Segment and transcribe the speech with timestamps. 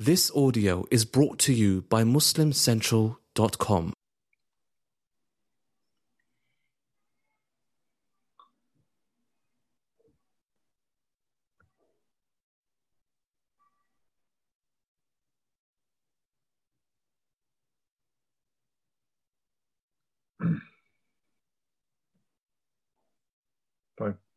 [0.00, 3.92] This audio is brought to you by MuslimCentral.com.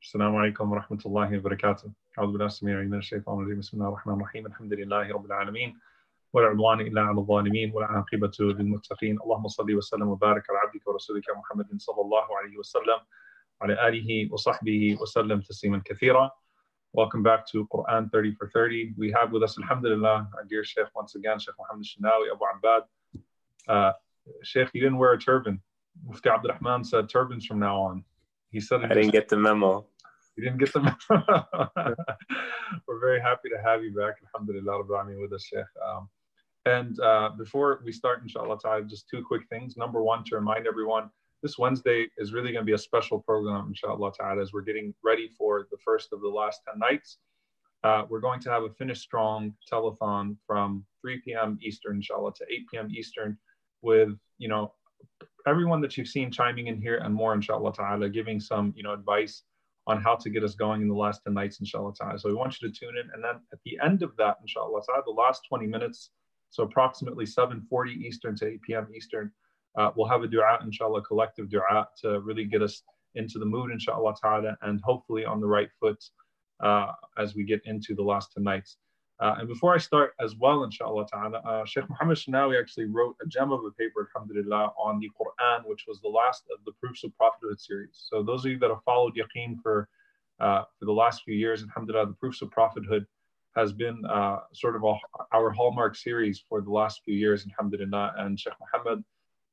[0.01, 4.13] السلام عليكم ورحمة الله وبركاته أعوذ بالله السميع العليم من الشيطان الرجيم بسم الله الرحمن
[4.13, 5.79] الرحيم الحمد لله رب العالمين
[6.33, 11.67] ولا عدوان إلا على الظالمين والعاقبة للمتقين اللهم صل وسلم وبارك على عبدك ورسولك محمد
[11.77, 12.99] صلى الله عليه وسلم
[13.61, 16.31] وعلى آله وصحبه وسلم تسليما كثيرا
[16.93, 18.95] Welcome back to Quran 30 for 30.
[18.97, 22.83] We have with us, Alhamdulillah, our dear Sheikh once again, Sheikh Muhammad Shinawi, Abu Abbad.
[23.67, 23.93] Uh,
[24.43, 25.61] Sheikh, you didn't wear a turban.
[26.05, 28.03] Mufti Abdurrahman said turbans from now on.
[28.51, 29.85] He said I didn't get the memo.
[30.35, 31.67] You didn't get the memo.
[32.87, 34.15] We're very happy to have you back.
[34.33, 35.65] Alhamdulillah, with us, Sheikh.
[35.85, 36.09] Um,
[36.65, 39.77] and uh, before we start, inshallah ta'ala, just two quick things.
[39.77, 41.09] Number one, to remind everyone,
[41.41, 44.93] this Wednesday is really going to be a special program, inshallah ta'ala, as we're getting
[45.03, 47.17] ready for the first of the last 10 nights.
[47.83, 51.57] Uh, we're going to have a Finish Strong telethon from 3 p.m.
[51.63, 52.87] Eastern, inshallah, to 8 p.m.
[52.91, 53.37] Eastern
[53.81, 54.73] with, you know,
[55.47, 58.93] everyone that you've seen chiming in here and more, inshallah ta'ala, giving some, you know,
[58.93, 59.41] advice
[59.87, 62.19] on how to get us going in the last 10 nights, inshallah ta'ala.
[62.19, 63.09] So we want you to tune in.
[63.13, 66.11] And then at the end of that, inshallah ta'ala, the last 20 minutes,
[66.49, 68.87] so approximately 7.40 Eastern to 8 p.m.
[68.95, 69.31] Eastern,
[69.77, 72.83] uh, we'll have a dua, inshallah, collective dua to really get us
[73.15, 76.03] into the mood, inshallah ta'ala, and hopefully on the right foot
[76.61, 78.77] uh, as we get into the last 10 nights.
[79.21, 83.15] Uh, and before I start as well, inshallah ta'ala, uh, Sheikh Muhammad Shinawi actually wrote
[83.23, 86.71] a gem of a paper, alhamdulillah, on the Quran, which was the last of the
[86.81, 87.95] Proofs of Prophethood series.
[88.09, 89.87] So those of you that have followed Yaqeen for,
[90.39, 93.05] uh, for the last few years, alhamdulillah, the Proofs of Prophethood
[93.55, 94.93] has been uh, sort of a,
[95.33, 98.15] our hallmark series for the last few years, alhamdulillah.
[98.17, 99.03] And Sheikh Muhammad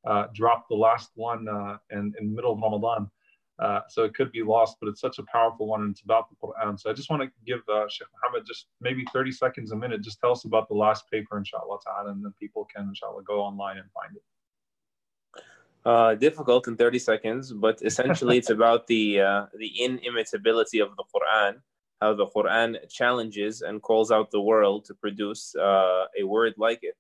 [0.07, 3.11] uh, dropped the last one uh, in, in the middle of Ramadan.
[3.59, 6.29] Uh, so it could be lost, but it's such a powerful one and it's about
[6.31, 6.79] the Quran.
[6.79, 10.01] So I just want to give uh, Sheikh Muhammad just maybe 30 seconds a minute.
[10.01, 13.41] Just tell us about the last paper, inshallah ta'ala, and then people can, inshallah, go
[13.41, 14.23] online and find it.
[15.85, 21.05] Uh, difficult in 30 seconds, but essentially it's about the uh, the inimitability of the
[21.15, 21.55] Quran,
[22.01, 26.81] how the Quran challenges and calls out the world to produce uh, a word like
[26.83, 26.95] it.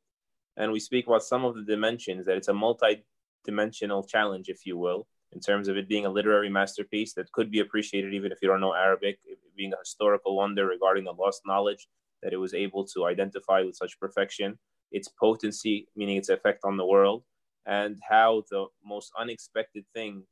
[0.56, 4.76] And we speak about some of the dimensions, that it's a multi-dimensional challenge, if you
[4.76, 8.38] will, in terms of it being a literary masterpiece that could be appreciated even if
[8.40, 9.18] you don't know Arabic,
[9.56, 11.88] being a historical wonder regarding the lost knowledge
[12.22, 14.58] that it was able to identify with such perfection,
[14.90, 17.22] its potency, meaning its effect on the world,
[17.66, 20.24] and how the most unexpected thing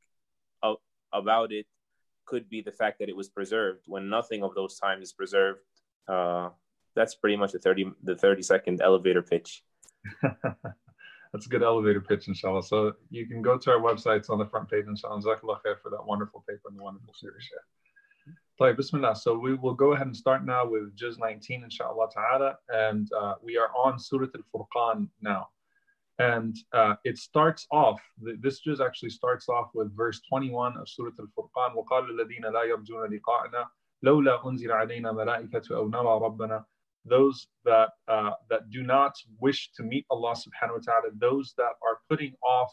[1.13, 1.65] about it
[2.25, 5.61] could be the fact that it was preserved when nothing of those times is preserved.
[6.07, 6.49] Uh,
[6.95, 9.63] that's pretty much the 30, the 30 second elevator pitch.
[11.32, 12.62] That's a good elevator pitch, inshallah.
[12.62, 15.22] So you can go to our websites on the front page, inshallah.
[15.22, 17.48] Jazakallah khair for that wonderful paper and the wonderful series.
[18.58, 19.16] Play Bismillah.
[19.16, 22.58] So we will go ahead and start now with Juz 19, inshallah ta'ala.
[22.68, 25.48] And uh, we are on Surah Al Furqan now.
[26.18, 31.12] And uh, it starts off, this Juz actually starts off with verse 21 of Surah
[31.18, 31.74] Al Furqan.
[31.74, 33.64] وَقَالَ الَّذِينَ لَا يَرْجُونَ لِقَاءَنَا
[34.04, 36.64] لَوْلَا أُنزِلَ عَلَيْنا مَلَائِكَةُ أَوْ نَرَى رَبَّنَا
[37.07, 41.73] those that uh, that do not wish to meet Allah subhanahu wa ta'ala, those that
[41.85, 42.71] are putting off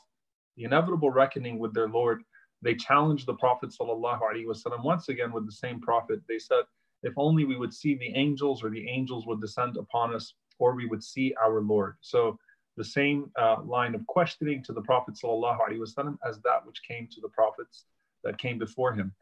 [0.56, 2.22] the inevitable reckoning with their Lord,
[2.62, 6.20] they challenged the Prophet sallallahu alaihi wasallam once again with the same Prophet.
[6.28, 6.64] They said,
[7.02, 10.74] if only we would see the angels or the angels would descend upon us or
[10.74, 11.96] we would see our Lord.
[12.00, 12.38] So
[12.76, 16.80] the same uh, line of questioning to the Prophet sallallahu alaihi wasallam as that which
[16.86, 17.84] came to the prophets
[18.22, 19.12] that came before him.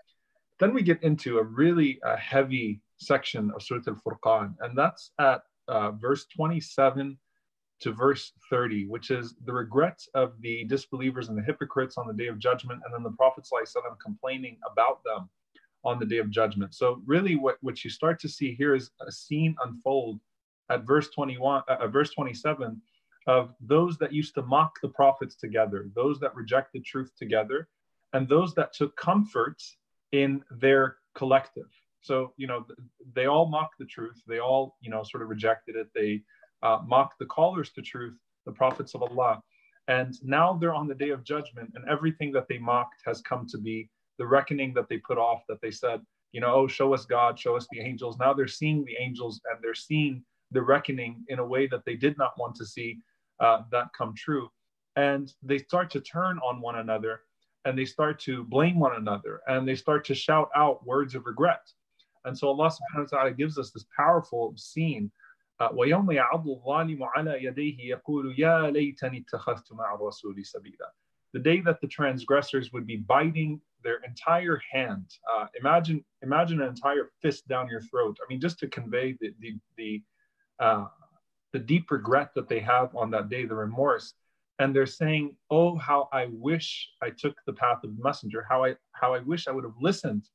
[0.60, 5.10] Then we get into a really uh, heavy section of Surah Al Furqan, and that's
[5.18, 7.18] at uh, verse 27
[7.80, 12.14] to verse 30, which is the regrets of the disbelievers and the hypocrites on the
[12.14, 15.28] day of judgment, and then the Prophet ﷺ complaining about them
[15.84, 16.74] on the day of judgment.
[16.74, 20.20] So, really, what, what you start to see here is a scene unfold
[20.70, 22.80] at verse 21, uh, verse 27
[23.26, 27.68] of those that used to mock the prophets together, those that rejected truth together,
[28.12, 29.60] and those that took comfort
[30.12, 31.70] in their collective.
[32.02, 32.66] So, you know,
[33.14, 34.20] they all mocked the truth.
[34.26, 35.88] They all, you know, sort of rejected it.
[35.94, 36.22] They
[36.62, 39.40] uh, mocked the callers to truth, the prophets of Allah.
[39.88, 43.46] And now they're on the day of judgment, and everything that they mocked has come
[43.48, 43.88] to be
[44.18, 46.00] the reckoning that they put off, that they said,
[46.32, 48.18] you know, oh, show us God, show us the angels.
[48.18, 51.94] Now they're seeing the angels and they're seeing the reckoning in a way that they
[51.94, 52.98] did not want to see
[53.40, 54.48] uh, that come true.
[54.96, 57.20] And they start to turn on one another
[57.64, 61.26] and they start to blame one another and they start to shout out words of
[61.26, 61.60] regret.
[62.25, 65.11] And so Allah subhanahu wa ta'ala gives us this powerful scene
[65.61, 70.91] ويوم يعض الظالم على يديه يقول يا ليتني اتخذت مع الرسول سبيلا.
[71.33, 75.05] The day that the transgressors would be biting their entire hand.
[75.33, 78.17] Uh, imagine, imagine an entire fist down your throat.
[78.21, 80.03] I mean, just to convey the the the,
[80.59, 80.87] uh,
[81.53, 84.13] the deep regret that they have on that day, the remorse,
[84.59, 88.45] and they're saying, "Oh, how I wish I took the path of the messenger.
[88.47, 90.29] How I how I wish I would have listened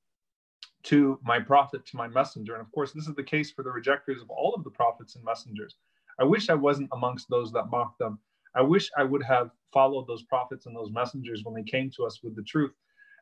[0.84, 3.72] to my prophet, to my messenger." And of course, this is the case for the
[3.72, 5.76] rejectors of all of the prophets and messengers.
[6.20, 8.20] I wish I wasn't amongst those that mocked them.
[8.56, 12.06] I wish I would have followed those prophets and those messengers when they came to
[12.06, 12.74] us with the truth.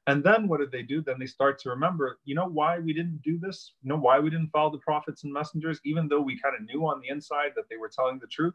[0.07, 1.01] And then what did they do?
[1.01, 3.73] Then they start to remember, you know, why we didn't do this?
[3.81, 6.61] You know, why we didn't follow the prophets and messengers, even though we kind of
[6.63, 8.53] knew on the inside that they were telling the truth?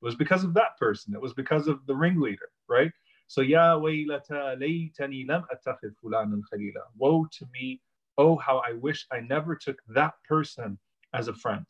[0.00, 1.14] It was because of that person.
[1.14, 2.90] It was because of the ringleader, right?
[3.28, 6.82] So, Ya waylata laytani lam khalila.
[6.96, 7.82] Woe to me
[8.17, 10.77] Oh, how I wish I never took that person
[11.13, 11.65] as a friend.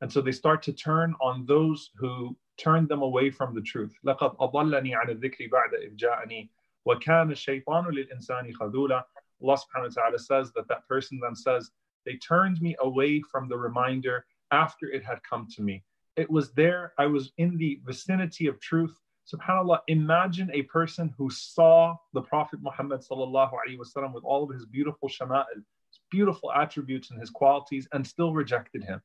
[0.00, 3.94] And so they start to turn on those who turned them away from the truth.
[4.04, 6.50] لقد أضلني عن الذكر بعد إذ جاءني
[6.86, 9.04] وَكَانَ الشَّيْطَانُ لِلْإِنسَانِ خَذُولًا
[9.42, 11.70] Allah subhanahu wa ta'ala says that that person then says,
[12.04, 15.84] they turned me away from the reminder after it had come to me.
[16.16, 18.98] It was there, I was in the vicinity of truth.
[19.32, 24.50] SubhanAllah, imagine a person who saw the Prophet Muhammad sallallahu alaihi wasallam with all of
[24.50, 25.64] his beautiful shama'il, his
[26.11, 29.01] beautiful attributes and his qualities, and still rejected him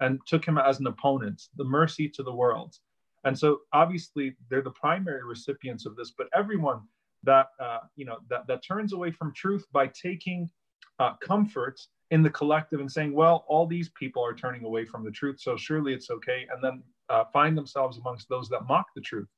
[0.00, 2.74] and took him as an opponent, the mercy to the world.
[3.24, 6.82] And so obviously they're the primary recipients of this, but everyone
[7.22, 10.50] that uh, you know that, that turns away from truth by taking
[10.98, 11.80] uh, comfort
[12.10, 15.40] in the collective and saying, well, all these people are turning away from the truth,
[15.40, 19.28] so surely it's okay, and then uh, find themselves amongst those that mock the truth.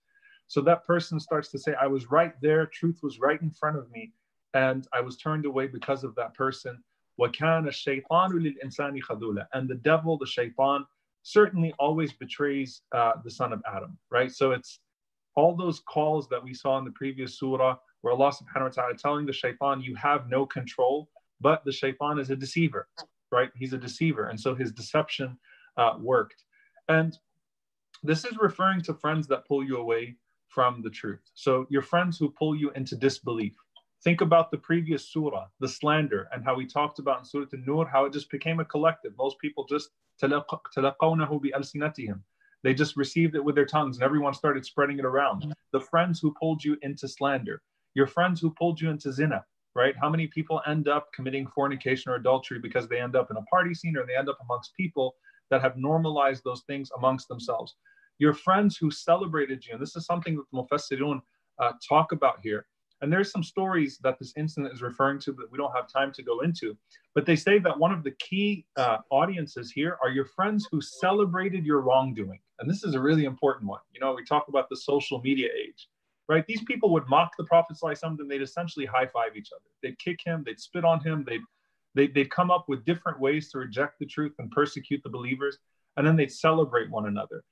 [0.48, 3.78] So that person starts to say, I was right there, truth was right in front
[3.78, 4.12] of me,
[4.54, 6.82] and I was turned away because of that person.
[7.18, 7.66] And
[9.68, 10.86] the devil, the shaitan,
[11.22, 14.30] certainly always betrays uh, the son of Adam, right?
[14.30, 14.80] So it's
[15.34, 18.94] all those calls that we saw in the previous surah where Allah subhanahu wa ta'ala
[18.96, 21.08] telling the shaitan, you have no control,
[21.40, 22.88] but the shaitan is a deceiver,
[23.32, 23.50] right?
[23.56, 24.28] He's a deceiver.
[24.28, 25.38] And so his deception
[25.76, 26.44] uh, worked.
[26.88, 27.18] And
[28.02, 30.16] this is referring to friends that pull you away
[30.48, 31.30] from the truth.
[31.34, 33.56] So your friends who pull you into disbelief.
[34.03, 37.88] Think about the previous surah, the slander, and how we talked about in Surah An-Nur,
[37.88, 39.13] how it just became a collective.
[39.17, 39.89] Most people just
[40.21, 42.21] تلقونه بألسنتهم
[42.63, 45.53] they just received it with their tongues and everyone started spreading it around.
[45.71, 47.61] The friends who pulled you into slander,
[47.95, 49.43] your friends who pulled you into zina,
[49.75, 49.95] right?
[49.99, 53.41] How many people end up committing fornication or adultery because they end up in a
[53.43, 55.15] party scene or they end up amongst people
[55.49, 57.75] that have normalized those things amongst themselves?
[58.19, 61.21] Your friends who celebrated you, and this is something that the Mufassirun
[61.59, 62.67] uh, talk about here.
[63.02, 66.12] and there's some stories that this incident is referring to that we don't have time
[66.12, 66.76] to go into.
[67.14, 70.81] But they say that one of the key uh, audiences here are your friends who
[70.81, 72.40] celebrated your wrongdoing.
[72.58, 73.81] And this is a really important one.
[73.93, 75.88] You know, we talk about the social media age,
[76.28, 76.46] right?
[76.46, 79.69] These people would mock the Prophet something, they'd essentially high five each other.
[79.82, 81.42] They'd kick him, they'd spit on him, they'd,
[81.94, 85.58] they'd, they'd come up with different ways to reject the truth and persecute the believers.
[85.99, 87.42] And then they'd celebrate one another.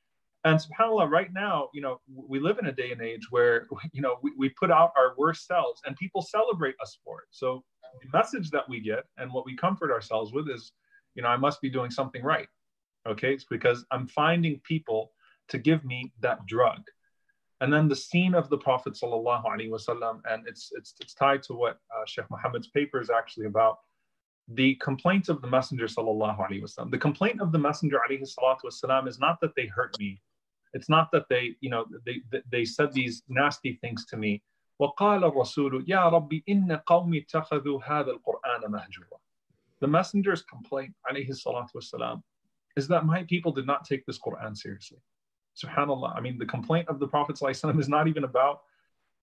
[0.44, 4.02] And subhanAllah, right now, you know, we live in a day and age where, you
[4.02, 7.29] know, we, we put out our worst selves and people celebrate us for it.
[7.31, 7.64] So
[8.02, 10.73] the message that we get and what we comfort ourselves with is,
[11.14, 12.49] you know, I must be doing something right.
[13.06, 15.12] Okay, it's because I'm finding people
[15.49, 16.81] to give me that drug.
[17.61, 21.42] And then the scene of the Prophet sallallahu alaihi wasallam, and it's it's it's tied
[21.45, 23.78] to what uh, Sheikh Muhammad's paper is actually about.
[24.49, 26.90] The complaint of the Messenger sallallahu alaihi wasallam.
[26.90, 30.21] The complaint of the Messenger alaihi salatu wasallam is not that they hurt me.
[30.74, 34.43] It's not that they, you know, they they said these nasty things to me.
[34.81, 39.19] وقال الرسول يا ربي إن قومي اتخذوا هذا القرآن مهجورا.
[39.81, 42.22] The Messenger's complaint عليه الصلاة والسلام
[42.75, 45.00] is that my people did not take this Quran seriously.
[45.62, 46.15] Subhanallah.
[46.15, 48.62] I mean, the complaint of the Prophet ﷺ is not even about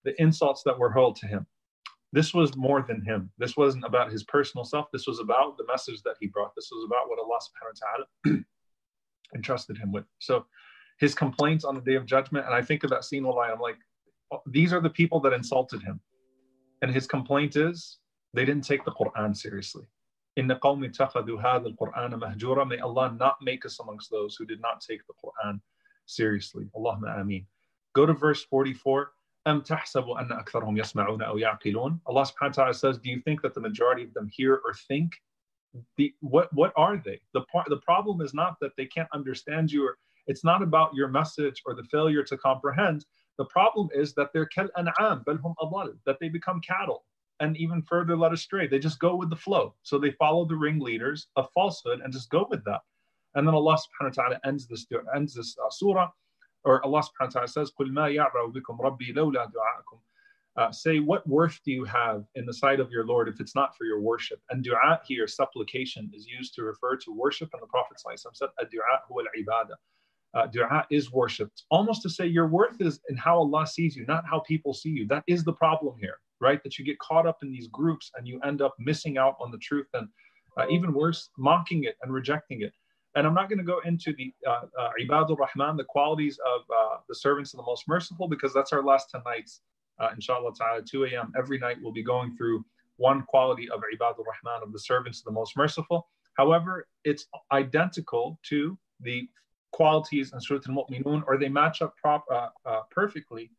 [0.04, 1.46] the insults that were hurled to him.
[2.12, 3.30] This was more than him.
[3.38, 4.86] This wasn't about his personal self.
[4.92, 6.54] This was about the message that he brought.
[6.54, 8.44] This was about what Allah subhanahu wa ta'ala
[9.34, 10.04] entrusted him with.
[10.18, 10.46] So
[11.00, 13.76] his complaints on the day of judgment, and I think of that scene, I'm like,
[14.32, 16.00] oh, these are the people that insulted him.
[16.82, 17.98] And his complaint is
[18.34, 19.86] they didn't take the Quran seriously.
[20.36, 22.68] In the قوم اتخذوا هذا القرآن مهجورا.
[22.68, 25.60] May Allah not make us amongst those who did not take the Quran
[26.04, 26.66] seriously.
[26.76, 27.46] Allahumma ameen.
[27.94, 29.12] Go to verse 44.
[29.46, 33.42] أم تحسب أن أكثرهم يسمعون أو يعقلون Allah subhanahu wa ta'ala says, do you think
[33.42, 35.12] that the majority of them hear or think?
[35.96, 37.20] The, what, what are they?
[37.32, 39.98] The, part, the problem is not that they can't understand you or
[40.30, 43.04] it's not about your message or the failure to comprehend.
[43.38, 47.04] The problem is that they're kal an'am, that they become cattle
[47.40, 48.66] and even further led astray.
[48.66, 49.74] They just go with the flow.
[49.82, 52.80] So they follow the ringleaders of falsehood and just go with that.
[53.34, 56.08] And then Allah subhanahu wa ta'ala ends this, ends this uh, surah,
[56.64, 59.98] or Allah subhanahu wa ta'ala says, قُلْ مَا يَعْبَعُ بِكُمْ رَبِّي لَوْلَا دُعَاءَكُمْ
[60.56, 63.54] uh, say, what worth do you have in the sight of your Lord if it's
[63.54, 64.40] not for your worship?
[64.50, 67.50] And dua here, supplication, is used to refer to worship.
[67.52, 69.74] And the Prophet said, dua huwa al-ibadah.
[70.33, 71.51] Uh, dua is worship.
[71.69, 74.89] almost to say your worth is in how Allah sees you, not how people see
[74.89, 75.05] you.
[75.07, 76.63] That is the problem here, right?
[76.63, 79.51] That you get caught up in these groups and you end up missing out on
[79.51, 80.07] the truth and
[80.57, 82.71] uh, even worse, mocking it and rejecting it.
[83.15, 86.61] And I'm not going to go into the uh, uh, Ibadur Rahman, the qualities of
[86.73, 89.61] uh, the servants of the most merciful, because that's our last 10 nights
[90.01, 91.31] uh, inshallah ta'ala, 2 a.m.
[91.37, 92.65] every night we'll be going through
[92.97, 96.07] one quality of Ibadur Rahman, of the servants of the most merciful.
[96.33, 99.27] However, it's identical to the
[99.71, 103.51] qualities in Surah Al-Mu'minun, or they match up prop, uh, uh, perfectly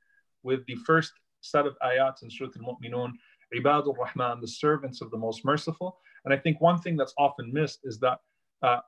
[0.42, 3.12] with the first set of ayats in Surah Al-Mu'minun,
[3.54, 5.98] Ibadur Rahman, the servants of the most merciful.
[6.24, 8.18] And I think one thing that's often missed is that,
[8.62, 8.80] uh,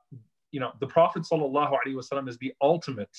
[0.51, 3.15] you know, the Prophet Wasallam is the ultimate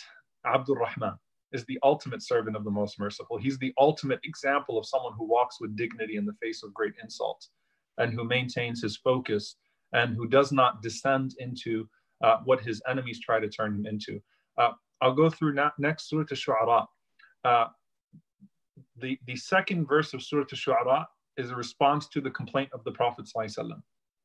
[0.47, 1.19] Abdur Rahman
[1.53, 3.39] is the ultimate servant of the most merciful.
[3.39, 6.95] He's the ultimate example of someone who walks with dignity in the face of great
[7.03, 7.47] insult
[7.99, 9.57] and who maintains his focus
[9.93, 11.89] and who does not descend into
[12.24, 14.20] uh, what his enemies try to turn him into.
[14.58, 16.86] Uh, I'll go through na- next Surah Al-Shu'ara.
[17.44, 17.68] Uh,
[18.98, 21.06] the, the second verse of Surah Al-Shu'ara
[21.38, 23.26] is a response to the complaint of the Prophet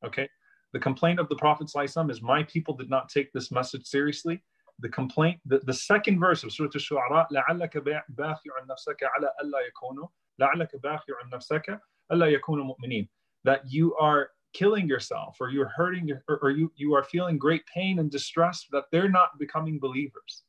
[0.05, 0.29] Okay?
[0.73, 1.69] The complaint of the Prophet
[2.09, 4.41] is, my people did not take this message seriously
[4.79, 7.77] the complaint, the, the second verse of Surah Al-Shu'ara, لَعَلَّكَ
[8.13, 10.07] بَاخِعٌ نَفْسَكَ عَلَى أَلَّا يَكُونُوا
[10.39, 11.79] لَعَلَّكَ بَاخِعٌ نَفْسَكَ
[12.11, 13.07] أَلَّا يَكُونُوا مُؤْمِنِينَ
[13.43, 17.62] That you are killing yourself or you're hurting or, or you, you are feeling great
[17.66, 20.42] pain and distress that they're not becoming believers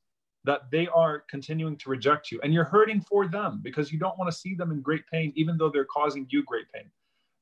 [0.46, 4.18] that they are continuing to reject you and you're hurting for them because you don't
[4.18, 6.90] want to see them in great pain even though they're causing you great pain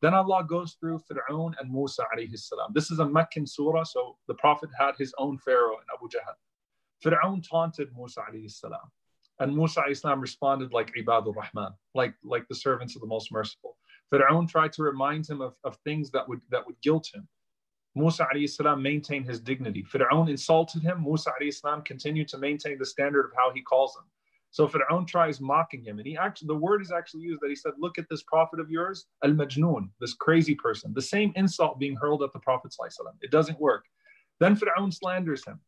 [0.01, 2.71] then Allah goes through Fir'aun and Musa alayhi salam.
[2.73, 6.33] This is a Meccan surah, so the Prophet had his own Pharaoh and Abu Jahl.
[7.03, 8.91] Fir'aun taunted Musa alayhi salam.
[9.39, 13.77] And Musa salam responded like Ibadur Rahman, like, like the servants of the most merciful.
[14.13, 17.27] Fir'aun tried to remind him of, of things that would, that would guilt him.
[17.95, 19.83] Musa salam maintained his dignity.
[19.83, 21.03] Fir'aun insulted him.
[21.03, 24.03] Musa salam continued to maintain the standard of how he calls him.
[24.51, 25.97] So Fir'aun tries mocking him.
[25.97, 28.59] And he actually, the word is actually used that he said, Look at this prophet
[28.59, 30.93] of yours, Al Majnoon, this crazy person.
[30.93, 32.75] The same insult being hurled at the Prophet.
[33.21, 33.85] It doesn't work.
[34.39, 35.59] Then Fir'aun slanders him.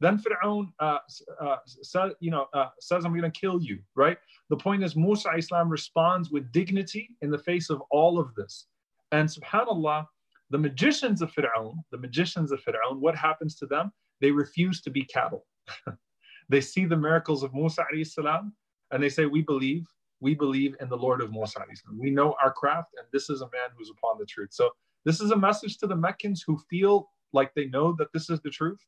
[0.00, 0.98] Then Fir'aun uh,
[1.40, 4.18] uh, said, you know, uh, says, I'm going to kill you, right?
[4.50, 8.66] The point is, Musa Islam responds with dignity in the face of all of this.
[9.12, 10.06] And subhanAllah,
[10.50, 13.90] the magicians of Fir'aun, the magicians of Fir'aun, what happens to them?
[14.20, 15.46] They refuse to be cattle.
[16.48, 18.52] they see the miracles of Musa salam,
[18.90, 19.86] and they say, we believe,
[20.20, 21.98] we believe in the Lord of Musa salam.
[21.98, 24.50] We know our craft, and this is a man who's upon the truth.
[24.52, 24.70] So
[25.06, 28.40] this is a message to the Meccans who feel like they know that this is
[28.42, 28.78] the truth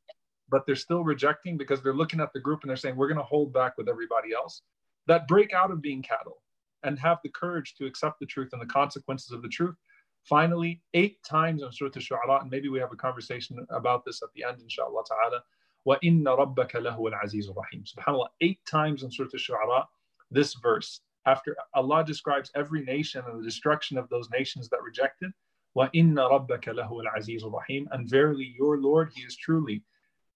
[0.49, 3.17] but they're still rejecting because they're looking at the group and they're saying, we're going
[3.17, 4.61] to hold back with everybody else,
[5.07, 6.41] that break out of being cattle
[6.83, 9.75] and have the courage to accept the truth and the consequences of the truth.
[10.23, 14.29] Finally, eight times in Surah Al-Shu'ara, and maybe we have a conversation about this at
[14.35, 15.43] the end, inshallah ta'ala.
[15.85, 19.85] وَإِنَّ رَبَّكَ لَهُ الْعَزِيزُ الرَّحِيمُ SubhanAllah, eight times in Surah Al-Shu'ara,
[20.31, 25.31] this verse, after Allah describes every nation and the destruction of those nations that rejected,
[25.75, 29.83] وَإِنَّ رَبَّكَ لَهُ الْعَزِيزُ الرَّحِيمُ And verily, your Lord, He is truly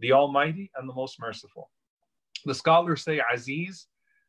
[0.02, 1.70] the Almighty and the Most Merciful.
[2.44, 3.86] The scholars say Aziz,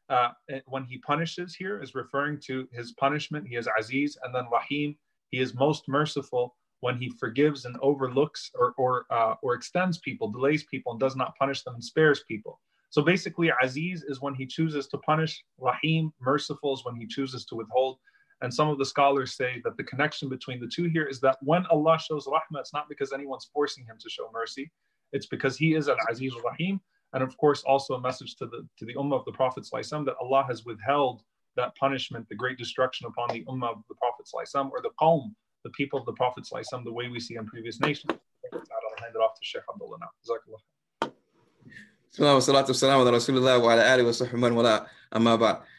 [0.08, 0.30] uh,
[0.68, 3.48] when he punishes here, is referring to his punishment.
[3.48, 4.96] He is Aziz, and then Rahim,
[5.32, 10.32] he is most merciful when he forgives and overlooks or or uh, or extends people,
[10.32, 12.60] delays people, and does not punish them and spares people.
[12.92, 15.44] So basically, Aziz is when he chooses to punish.
[15.58, 17.98] Rahim, merciful, is when he chooses to withhold.
[18.42, 21.38] And some of the scholars say that the connection between the two here is that
[21.42, 24.70] when Allah shows rahmah, it's not because anyone's forcing him to show mercy.
[25.14, 26.82] It's because he is Al-Aziz al Rahim.
[27.14, 30.16] And of course, also a message to the to the Ummah of the Prophet that
[30.20, 31.22] Allah has withheld
[31.56, 34.28] that punishment, the great destruction upon the Ummah of the Prophet
[34.72, 35.32] or the Qawm,
[35.64, 36.48] the people of the Prophet
[36.84, 38.14] the way we see in previous nations.
[38.52, 38.60] I'll
[39.04, 40.10] hand it off to Sheikh Abdullah now.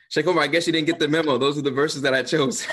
[0.08, 1.38] Sheikh Omar, I guess you didn't get the memo.
[1.38, 2.66] Those are the verses that I chose.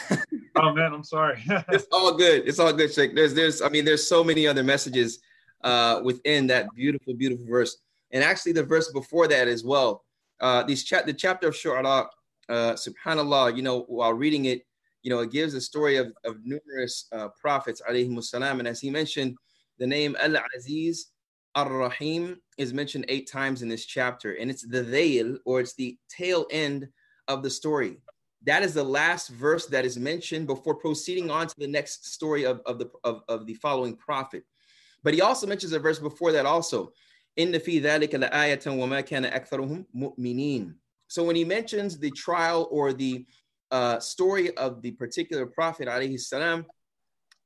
[0.55, 1.43] oh man, I'm sorry.
[1.69, 2.47] it's all good.
[2.47, 3.15] It's all good, Sheikh.
[3.15, 5.19] There's there's I mean there's so many other messages
[5.63, 7.77] uh, within that beautiful, beautiful verse.
[8.11, 10.03] And actually, the verse before that as well.
[10.39, 12.07] Uh, these chat the chapter of Shu'ara,
[12.49, 13.55] uh, Subhanallah.
[13.55, 14.65] You know, while reading it,
[15.03, 18.59] you know, it gives a story of, of numerous uh, prophets, alayhi salam.
[18.59, 19.35] And as he mentioned,
[19.77, 21.07] the name Al Aziz
[21.55, 25.73] Ar Rahim is mentioned eight times in this chapter, and it's the veil or it's
[25.73, 26.87] the tail end
[27.27, 27.97] of the story.
[28.45, 32.45] That is the last verse that is mentioned before proceeding on to the next story
[32.45, 34.43] of, of the of, of the following prophet.
[35.03, 36.91] But he also mentions a verse before that also.
[37.37, 40.75] In the fi dhalika la wa kana aktharuhum mu'minin.
[41.07, 43.25] So when he mentions the trial or the
[43.71, 46.65] uh, story of the particular prophet alayhi salam,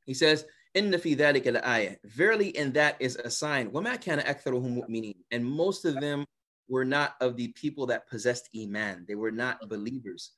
[0.06, 1.96] he says, in the fi dhalika la.
[2.04, 3.72] Verily in that is a sign.
[3.72, 5.16] Wa kana aktharuhum.
[5.32, 6.26] And most of them
[6.68, 9.06] were not of the people that possessed iman.
[9.08, 10.32] They were not believers.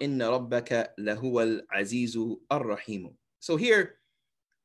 [0.00, 0.30] Inna
[1.74, 2.36] azizu.
[3.40, 3.94] So here,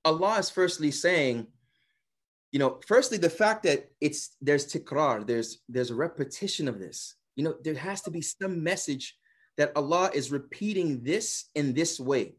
[0.06, 1.48] Allah is firstly saying
[2.52, 7.16] you know, firstly the fact that it's there's tikrar, there's there's a repetition of this.
[7.36, 9.16] You know, there has to be some message
[9.58, 12.36] that Allah is repeating this in this way.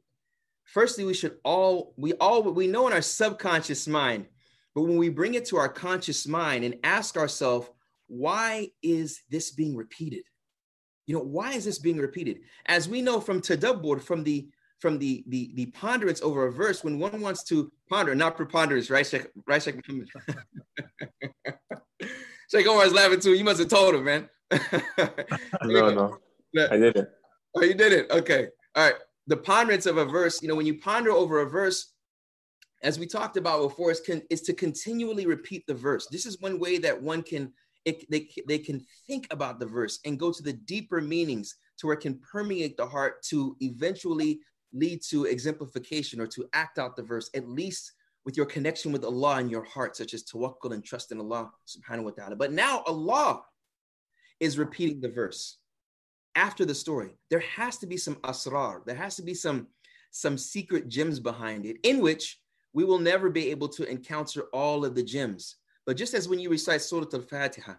[0.64, 4.26] Firstly, we should all we all we know in our subconscious mind,
[4.74, 7.68] but when we bring it to our conscious mind and ask ourselves,
[8.06, 10.24] why is this being repeated?
[11.06, 12.40] You know, why is this being repeated?
[12.66, 14.48] As we know from tadabbur, from the
[14.80, 18.90] from the the the ponderance over a verse, when one wants to ponder, not preponderance,
[18.90, 19.06] right?
[19.06, 20.08] Sheikh, right, Sheikh Muhammad.
[22.50, 23.34] Sheikh Omar is laughing too.
[23.34, 24.28] You must have told him, man.
[25.64, 26.18] no, no,
[26.70, 27.08] I didn't.
[27.54, 28.10] Oh, you did it.
[28.10, 28.48] Okay.
[28.74, 28.94] All right.
[29.26, 31.92] The ponderance of a verse, you know, when you ponder over a verse,
[32.82, 36.06] as we talked about before, is, can, is to continually repeat the verse.
[36.06, 37.52] This is one way that one can
[37.84, 41.86] it, they, they can think about the verse and go to the deeper meanings to
[41.86, 44.40] where it can permeate the heart to eventually
[44.72, 47.92] lead to exemplification or to act out the verse, at least
[48.24, 51.50] with your connection with Allah in your heart, such as tawakkul and trust in Allah
[51.66, 52.36] subhanahu wa ta'ala.
[52.36, 53.42] But now Allah
[54.40, 55.58] is repeating the verse
[56.34, 57.16] after the story.
[57.30, 59.68] There has to be some asrar, there has to be some,
[60.10, 62.38] some secret gems behind it, in which
[62.72, 65.56] we will never be able to encounter all of the gems.
[65.86, 67.74] But just as when you recite Surah Al-Fatiha,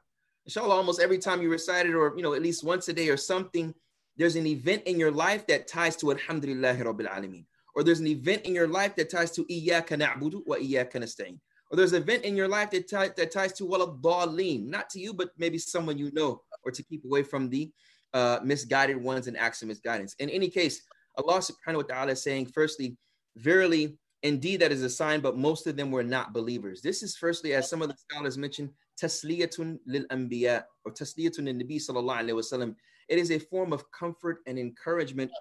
[0.46, 3.10] inshallah, almost every time you recite it, or you know, at least once a day
[3.10, 3.74] or something,
[4.19, 7.45] there's an event in your life that ties to Alhamdulillahi Rabbil Alameen.
[7.73, 11.39] Or there's an event in your life that ties to Iyaka na'budu wa Iyaka nasta'in.
[11.71, 14.89] Or there's an event in your life that, tie, that ties to wala dhalin, not
[14.89, 17.71] to you, but maybe someone you know, or to keep away from the
[18.13, 20.15] uh, misguided ones and acts of misguidance.
[20.19, 20.81] In any case,
[21.17, 22.98] Allah subhanahu wa ta'ala is saying, firstly,
[23.37, 26.81] verily, indeed that is a sign, but most of them were not believers.
[26.81, 31.53] This is firstly, as some of the scholars mentioned, tasliyatun lil anbiya or tasliyatun lil
[31.53, 32.75] nabi sallallahu alayhi wasallam
[33.09, 35.31] it is a form of comfort and encouragement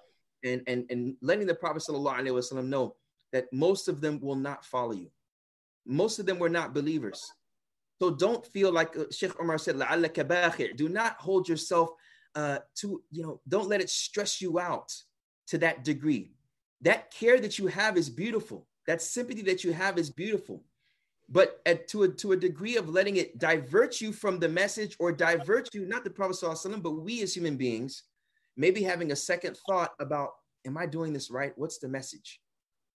[0.43, 2.95] and, and, and letting the Prophet ﷺ know
[3.31, 5.11] that most of them will not follow you.
[5.85, 7.31] Most of them were not believers.
[8.01, 9.77] So don't feel like uh, Sheikh Omar said,
[10.75, 11.89] do not hold yourself
[12.35, 14.91] uh, to, you know, don't let it stress you out
[15.47, 16.31] to that degree.
[16.81, 18.67] That care that you have is beautiful.
[18.87, 20.63] That sympathy that you have is beautiful
[21.31, 24.95] but at, to, a, to a degree of letting it divert you from the message
[24.99, 26.43] or divert you, not the Prophet,
[26.81, 28.03] but we as human beings,
[28.57, 30.31] maybe having a second thought about,
[30.65, 31.53] am I doing this right?
[31.55, 32.41] What's the message?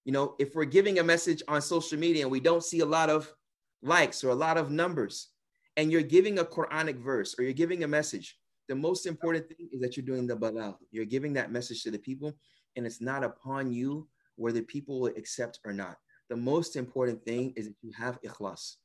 [0.05, 2.85] You know, if we're giving a message on social media and we don't see a
[2.85, 3.33] lot of
[3.81, 5.29] likes or a lot of numbers,
[5.75, 8.37] and you're giving a Quranic verse or you're giving a message,
[8.67, 10.75] the most important thing is that you're doing the balagh.
[10.91, 12.35] You're giving that message to the people,
[12.75, 15.97] and it's not upon you whether people will accept or not
[16.29, 18.75] the most important thing is that you have ikhlas,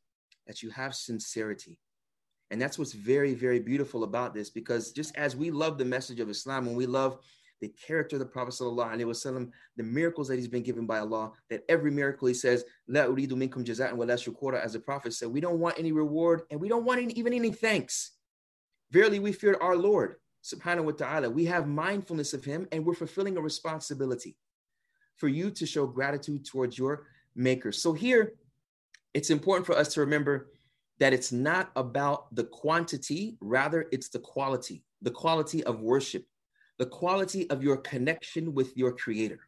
[0.46, 1.78] that you have sincerity.
[2.50, 6.20] And that's what's very, very beautiful about this because just as we love the message
[6.20, 7.18] of Islam and we love
[7.60, 11.64] the character of the Prophet wasallam, the miracles that he's been given by Allah, that
[11.68, 15.28] every miracle he says, La uridu minkum jaza'an wa la shukura, as the Prophet said,
[15.28, 18.12] we don't want any reward and we don't want any, even any thanks.
[18.90, 21.30] Verily, we fear our Lord, subhanahu wa ta'ala.
[21.30, 24.36] We have mindfulness of him and we're fulfilling a responsibility
[25.16, 27.82] for you to show gratitude towards your makers.
[27.82, 28.34] So here,
[29.12, 30.50] it's important for us to remember
[30.98, 36.24] that it's not about the quantity, rather, it's the quality, the quality of worship,
[36.78, 39.40] the quality of your connection with your creator.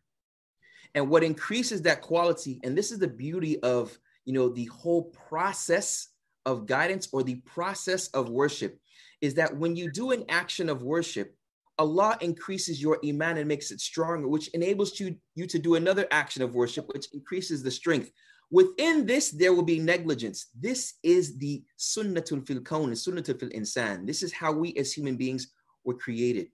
[0.95, 5.05] And what increases that quality, and this is the beauty of you know the whole
[5.29, 6.09] process
[6.47, 8.81] of guidance or the process of worship,
[9.21, 11.36] is that when you do an action of worship,
[11.79, 16.07] Allah increases your iman and makes it stronger, which enables you, you to do another
[16.11, 18.11] action of worship, which increases the strength.
[18.51, 20.47] Within this, there will be negligence.
[20.59, 24.07] This is the sunnatul fil kawn, sunnatul fil insan.
[24.07, 25.49] This is how we as human beings
[25.85, 26.49] were created.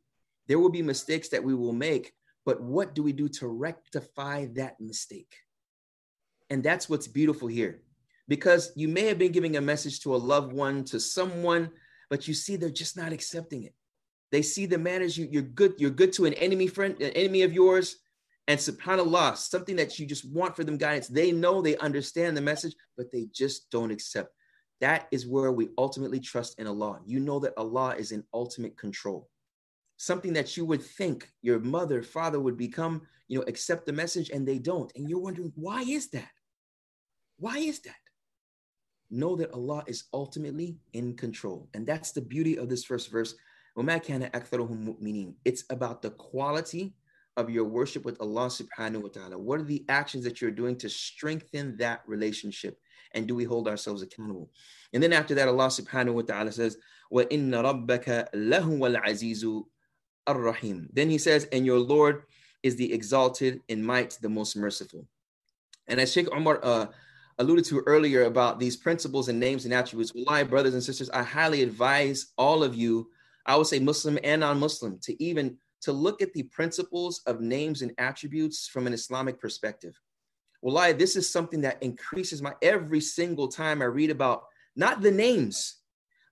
[0.49, 2.13] There will be mistakes that we will make,
[2.45, 5.37] but what do we do to rectify that mistake?
[6.51, 7.83] And that's what's beautiful here.
[8.27, 11.71] Because you may have been giving a message to a loved one, to someone,
[12.11, 13.75] but you see they're just not accepting it.
[14.33, 17.11] They see the man as you, you're good, you're good to an enemy friend, an
[17.11, 17.97] enemy of yours.
[18.49, 21.07] And subhanAllah, something that you just want for them guidance.
[21.07, 24.35] They know they understand the message, but they just don't accept.
[24.81, 27.01] That is where we ultimately trust in Allah.
[27.07, 29.29] You know that Allah is in ultimate control.
[29.97, 34.31] Something that you would think your mother, father would become, you know, accept the message
[34.31, 34.91] and they don't.
[34.97, 36.31] And you're wondering, why is that?
[37.39, 37.95] Why is that?
[39.13, 41.69] know that Allah is ultimately in control.
[41.75, 43.35] And that's the beauty of this first verse.
[43.76, 46.94] It's about the quality
[47.38, 49.38] of your worship with Allah subhanahu wa ta'ala.
[49.38, 52.80] What are the actions that you're doing to strengthen that relationship?
[53.14, 54.50] And do we hold ourselves accountable?
[54.94, 56.78] And then after that, Allah subhanahu wa ta'ala says,
[57.14, 59.64] وَإِنَّ رَبَّكَ لَهُوَ الْعَزِيزُ
[60.28, 62.24] الرَّحِيمُ Then he says, and your Lord
[62.64, 65.08] is the exalted in might, the most merciful.
[65.88, 66.88] And as Sheikh Omar uh,
[67.38, 71.24] alluded to earlier about these principles and names and attributes, wallahi, brothers and sisters, I
[71.24, 73.10] highly advise all of you,
[73.47, 77.83] I would say Muslim and non-Muslim, to even to look at the principles of names
[77.83, 79.99] and attributes from an Islamic perspective.
[80.63, 84.45] Wallahi, this is something that increases my every single time I read about
[84.77, 85.79] not the names,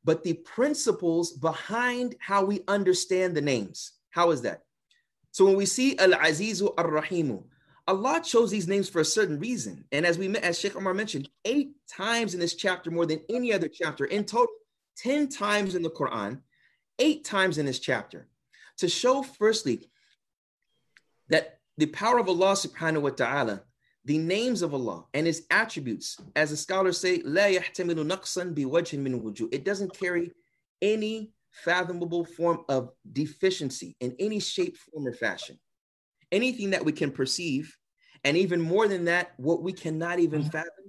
[0.04, 3.92] but the principles behind how we understand the names.
[4.10, 4.62] How is that?
[5.32, 7.42] So when we see Al Azizu Ar Rahimu,
[7.86, 9.84] Allah chose these names for a certain reason.
[9.90, 13.52] And as we as Sheikh Omar mentioned, eight times in this chapter, more than any
[13.52, 14.54] other chapter, in total,
[14.98, 16.40] 10 times in the Quran,
[17.00, 18.28] eight times in this chapter,
[18.78, 19.90] to show firstly
[21.28, 23.62] that the power of Allah subhanahu wa ta'ala,
[24.04, 27.24] the names of Allah and his attributes, as the scholars say, it
[29.64, 30.32] doesn't carry
[30.80, 35.58] any fathomable form of deficiency in any shape, form, or fashion.
[36.32, 37.76] Anything that we can perceive
[38.24, 40.50] and even more than that, what we cannot even mm-hmm.
[40.50, 40.79] fathom,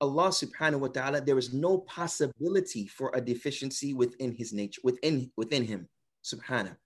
[0.00, 5.30] Allah subhanahu wa ta'ala, there is no possibility for a deficiency within his nature, within,
[5.36, 5.88] within him,
[6.24, 6.76] subhanahu.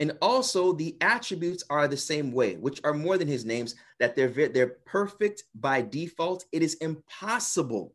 [0.00, 4.16] And also the attributes are the same way, which are more than his names, that
[4.16, 6.46] they're, they're perfect by default.
[6.52, 7.94] It is impossible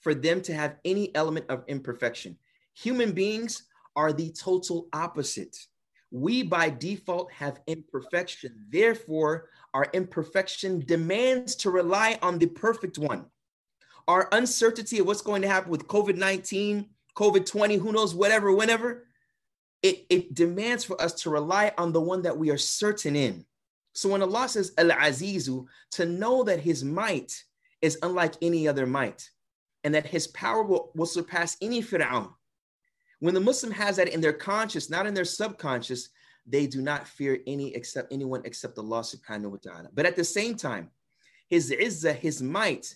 [0.00, 2.36] for them to have any element of imperfection.
[2.74, 3.62] Human beings
[3.94, 5.56] are the total opposite.
[6.10, 8.66] We by default have imperfection.
[8.68, 13.26] Therefore, our imperfection demands to rely on the perfect one.
[14.08, 18.52] Our uncertainty of what's going to happen with COVID 19, COVID 20, who knows, whatever,
[18.52, 19.06] whenever,
[19.82, 23.44] it, it demands for us to rely on the one that we are certain in.
[23.94, 27.32] So when Allah says Al Azizu, to know that his might
[27.80, 29.30] is unlike any other might
[29.84, 32.32] and that his power will, will surpass any Fir'aun.
[33.20, 36.10] When the Muslim has that in their conscious, not in their subconscious,
[36.46, 39.88] they do not fear any except anyone except Allah subhanahu wa ta'ala.
[39.94, 40.90] But at the same time,
[41.48, 42.94] his izzah, his might,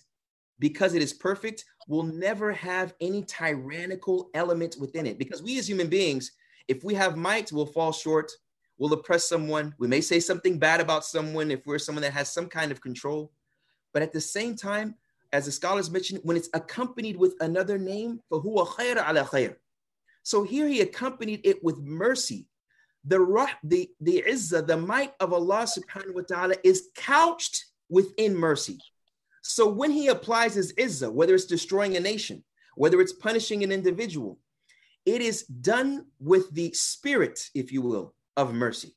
[0.60, 5.18] because it is perfect, will never have any tyrannical element within it.
[5.18, 6.32] Because we as human beings,
[6.68, 8.32] if we have might, we'll fall short,
[8.78, 12.32] we'll oppress someone, we may say something bad about someone if we're someone that has
[12.32, 13.32] some kind of control.
[13.92, 14.94] But at the same time,
[15.32, 19.56] as the scholars mentioned, when it's accompanied with another name, فَهُوَ خَيْرَ عَلَى خَيْرٍ.
[20.22, 22.46] So here he accompanied it with mercy
[23.06, 28.34] the rah, the the izzah, the might of Allah subhanahu wa ta'ala is couched within
[28.34, 28.78] mercy.
[29.41, 32.43] So when he applies his izzah, whether it's destroying a nation,
[32.75, 34.39] whether it's punishing an individual,
[35.05, 38.95] it is done with the spirit, if you will, of mercy.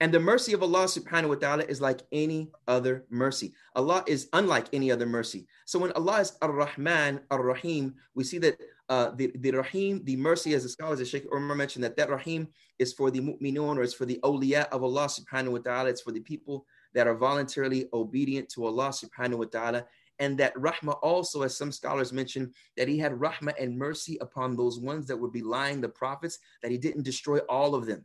[0.00, 3.52] And the mercy of Allah subhanahu wa ta'ala is like any other mercy.
[3.74, 5.48] Allah is unlike any other mercy.
[5.66, 10.54] So when Allah is Ar-Rahman, Ar-Rahim, we see that uh, the, the Rahim, the mercy,
[10.54, 13.82] as the scholars, as Sheikh Umar mentioned, that that Rahim is for the mu'minun or
[13.82, 15.90] it's for the awliya of Allah subhanahu wa ta'ala.
[15.90, 19.84] It's for the people that are voluntarily obedient to Allah subhanahu wa ta'ala.
[20.20, 24.56] And that Rahmah also, as some scholars mention, that he had Rahmah and mercy upon
[24.56, 28.04] those ones that were belying the prophets, that he didn't destroy all of them.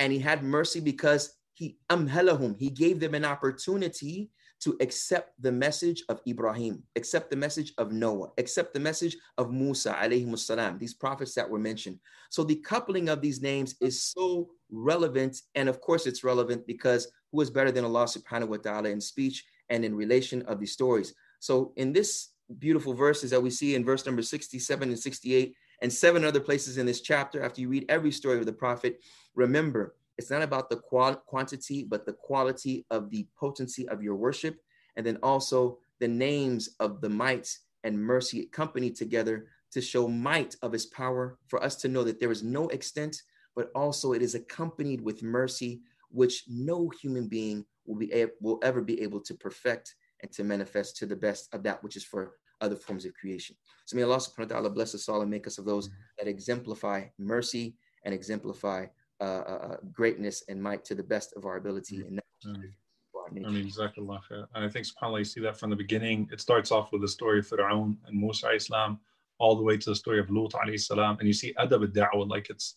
[0.00, 4.30] And he had mercy because he amhalahum, he gave them an opportunity
[4.64, 9.52] to accept the message of Ibrahim, accept the message of Noah, accept the message of
[9.52, 11.98] Musa, alayhi these prophets that were mentioned.
[12.30, 15.42] So the coupling of these names is so relevant.
[15.54, 19.00] And of course, it's relevant because who is better than Allah subhanahu wa ta'ala in
[19.00, 21.14] speech and in relation of these stories?
[21.40, 22.28] So in this
[22.60, 26.78] beautiful verses that we see in verse number 67 and 68, and seven other places
[26.78, 29.00] in this chapter, after you read every story of the prophet,
[29.34, 34.14] remember it's not about the qual- quantity, but the quality of the potency of your
[34.14, 34.60] worship.
[34.96, 40.54] And then also the names of the might and mercy accompanied together to show might
[40.62, 43.20] of his power, for us to know that there is no extent,
[43.56, 45.82] but also it is accompanied with mercy,
[46.14, 48.08] which no human being will be
[48.40, 51.96] will ever be able to perfect and to manifest to the best of that which
[51.96, 52.22] is for
[52.60, 53.54] other forms of creation.
[53.84, 56.28] So may Allah subhanahu wa ta'ala bless us all and make us of those that
[56.28, 58.86] exemplify mercy and exemplify
[59.20, 61.96] uh, uh, uh, greatness and might to the best of our ability.
[62.06, 64.06] And I mean, exactly.
[64.54, 66.28] And I think subhanAllah, you see that from the beginning.
[66.32, 69.00] It starts off with the story of Fir'aun and Musa Islam,
[69.38, 71.16] all the way to the story of Lut alayhi salam.
[71.18, 72.76] And you see adab al-da'wah, like it's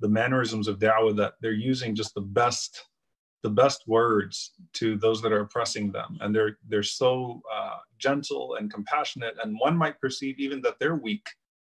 [0.00, 2.84] the mannerisms of da'wah that they're using just the best
[3.42, 6.18] the best words to those that are oppressing them.
[6.20, 9.34] And they're they're so uh, gentle and compassionate.
[9.42, 11.26] And one might perceive even that they're weak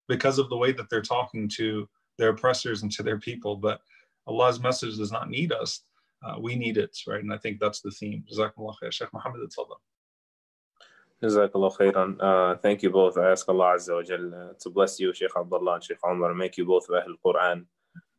[0.09, 3.57] because of the way that they're talking to their oppressors and to their people.
[3.57, 3.81] But
[4.27, 5.83] allah's message does not need us.
[6.25, 7.23] Uh, we need it right?
[7.23, 8.25] And i think that's the theme.
[8.31, 8.93] Jazakumullah khair.
[8.93, 9.41] Sheikh muhammad
[11.23, 12.17] Jazakallah khairan.
[12.21, 13.17] Uh, thank you both.
[13.17, 16.57] I ask Allah Azza wa Jal to bless you, Sheikh Abdullah and Sheikh Omar, make
[16.59, 17.65] you both Ahl Quran,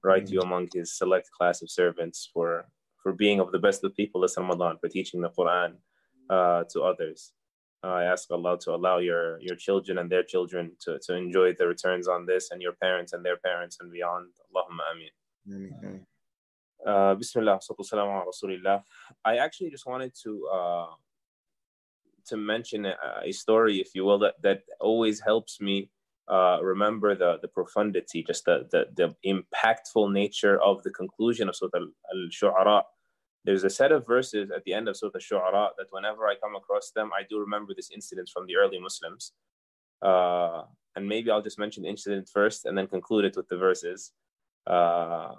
[0.03, 2.65] write you among his select class of servants for,
[3.01, 5.75] for being of the best of people this Ramadan, for teaching the Quran
[6.29, 7.33] uh, to others.
[7.83, 11.53] Uh, I ask Allah to allow your, your children and their children to, to enjoy
[11.53, 14.29] the returns on this and your parents and their parents and beyond.
[14.55, 16.05] Allahumma ameen.
[16.85, 18.83] Uh, Bismillah, Rasulillah.
[19.23, 20.85] I actually just wanted to uh,
[22.27, 25.89] to mention a, a, story, if you will, that, that always helps me
[26.27, 31.55] uh, remember the, the profundity, just the, the, the impactful nature of the conclusion of
[31.55, 32.83] Surah Al-Shu'ara.
[33.45, 36.55] There's a set of verses at the end of Surah Al-Shu'ara that whenever I come
[36.55, 39.33] across them, I do remember this incident from the early Muslims.
[40.01, 40.63] Uh,
[40.95, 44.11] and maybe I'll just mention the incident first and then conclude it with the verses.
[44.65, 45.33] Uh,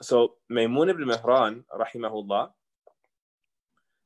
[0.00, 2.50] so Maymun ibn Mihran, rahimahullah,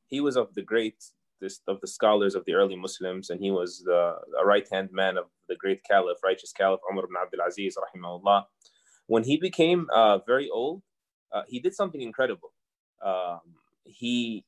[0.06, 1.02] he was of the great
[1.42, 5.18] this, of the scholars of the early Muslims, and he was the, right hand man
[5.18, 8.44] of the great caliph, righteous caliph Umar ibn Abdul Aziz, rahimahullah.
[9.06, 10.82] When he became uh, very old,
[11.34, 12.52] uh, he did something incredible.
[13.04, 13.40] Um,
[13.84, 14.44] he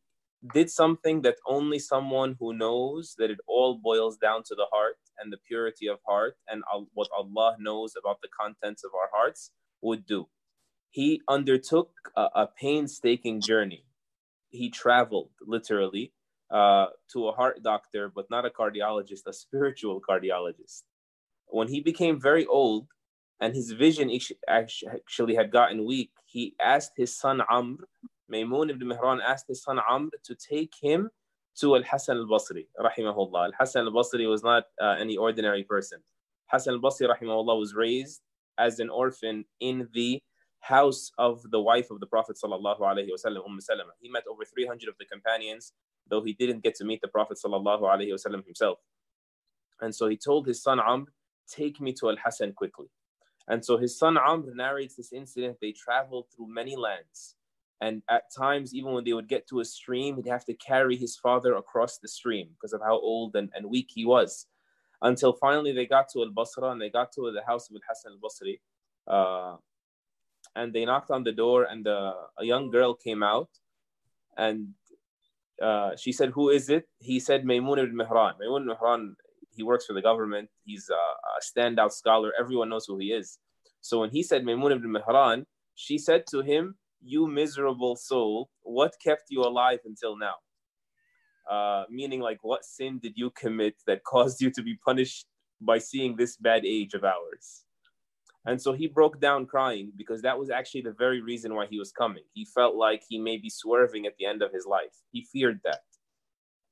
[0.53, 4.97] did something that only someone who knows that it all boils down to the heart
[5.19, 9.51] and the purity of heart and what Allah knows about the contents of our hearts
[9.81, 10.29] would do.
[10.91, 13.85] He undertook a, a painstaking journey.
[14.51, 16.13] He traveled literally
[16.55, 20.83] uh, to a heart doctor, but not a cardiologist, a spiritual cardiologist.
[21.49, 22.87] When he became very old
[23.41, 24.09] and his vision
[24.49, 27.89] actually had gotten weak, he asked his son Amr,
[28.33, 31.11] Maymun ibn Mihran asked his son Amr to take him
[31.61, 33.47] to Al Hassan al Basri, rahimahullah.
[33.47, 35.99] Al Hassan al Basri was not uh, any ordinary person.
[36.47, 38.21] Hassan al Basri, rahimahullah, was raised
[38.59, 40.21] as an orphan in the
[40.61, 43.91] house of the wife of the Prophet sallallahu alaihi wasallam, Umm Salama.
[44.01, 45.73] He met over 300 of the companions
[46.09, 48.79] though he didn't get to meet the Prophet ﷺ himself.
[49.81, 51.07] And so he told his son Amr,
[51.49, 52.87] take me to Al-Hasan quickly.
[53.49, 55.59] And so his son Amr narrates this incident.
[55.61, 57.37] They traveled through many lands.
[57.81, 60.97] And at times, even when they would get to a stream, he'd have to carry
[60.97, 64.47] his father across the stream because of how old and, and weak he was.
[65.03, 67.83] Until finally they got to Al Basra and they got to the house of Al
[67.87, 68.61] Hassan al Basri.
[69.07, 69.57] Uh,
[70.57, 73.49] and they knocked on the door, and uh, a young girl came out.
[74.37, 74.75] And
[75.63, 76.89] uh, she said, Who is it?
[76.99, 78.35] He said, Maymun ibn Mihran.
[78.43, 79.15] Maymun ibn Mihran,
[79.55, 80.49] he works for the government.
[80.65, 82.33] He's a, a, standout scholar.
[82.39, 83.39] Everyone knows who he is.
[83.81, 88.95] So when he said Maymun ibn Mihran, she said to him, You miserable soul, what
[89.03, 90.35] kept you alive until now?
[91.51, 95.27] Uh, meaning, like, what sin did you commit that caused you to be punished
[95.61, 97.65] by seeing this bad age of ours?
[98.47, 101.79] And so he broke down crying because that was actually the very reason why he
[101.79, 102.25] was coming.
[102.35, 104.95] He felt like he may be swerving at the end of his life.
[105.13, 105.81] He feared that.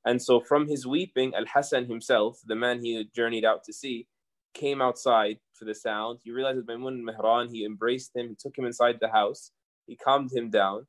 [0.05, 3.73] And so from his weeping, Al Hassan himself, the man he had journeyed out to
[3.73, 4.07] see,
[4.53, 6.19] came outside for the sound.
[6.23, 9.51] He realized that Maymun Mihran, he embraced him, he took him inside the house,
[9.87, 10.85] he calmed him down,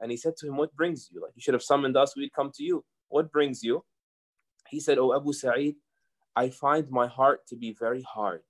[0.00, 1.20] and he said to him, What brings you?
[1.20, 2.84] Like you should have summoned us, we'd come to you.
[3.08, 3.84] What brings you?
[4.68, 5.76] He said, Oh Abu Sa'id,
[6.36, 8.42] I find my heart to be very hard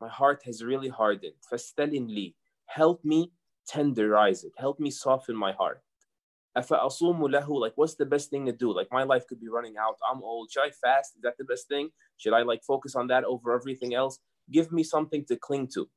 [0.00, 1.34] my heart has really hardened.
[1.50, 2.34] فَاسْتَلِنْ
[2.66, 3.32] Help me
[3.70, 4.52] tenderize it.
[4.56, 5.82] Help me soften my heart.
[6.56, 8.72] أَفَأَصُومُ لَهُ Like, what's the best thing to do?
[8.72, 9.96] Like, my life could be running out.
[10.08, 10.50] I'm old.
[10.50, 11.16] Should I fast?
[11.16, 11.90] Is that the best thing?
[12.16, 14.18] Should I, like, focus on that over everything else?
[14.50, 15.88] Give me something to cling to.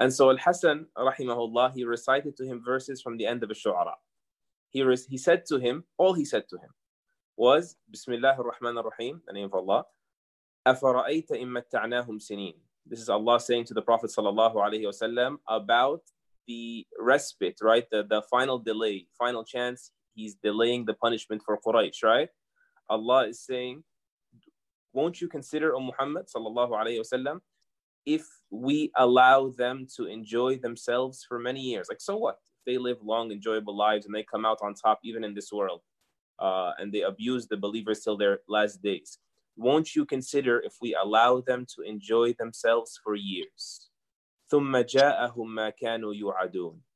[0.00, 3.94] And so Al-Hasan, rahimahullah, he recited to him verses from the end of Al-Shu'ara.
[4.70, 6.70] He, he said to him, all he said to him
[7.36, 9.84] was, Bismillah ar-Rahman ar-Rahim, the name of Allah,
[10.66, 12.54] أَفَرَأَيْتَ إِن مَتَّعْنَاهُمْ سِنِينَ
[12.89, 16.01] this is Allah saying to the Prophet wasallam about
[16.47, 17.85] the respite, right?
[17.91, 19.91] The, the final delay, final chance.
[20.15, 22.29] He's delaying the punishment for Quraysh, right?
[22.89, 23.83] Allah is saying,
[24.93, 27.39] won't you consider, O Muhammad wasallam,
[28.05, 31.87] if we allow them to enjoy themselves for many years?
[31.89, 32.37] Like, so what?
[32.65, 35.81] They live long, enjoyable lives and they come out on top even in this world
[36.39, 39.19] uh, and they abuse the believers till their last days
[39.57, 43.89] won't you consider if we allow them to enjoy themselves for years?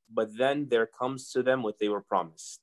[0.09, 2.61] But then there comes to them what they were promised